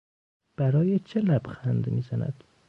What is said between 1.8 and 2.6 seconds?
میزند؟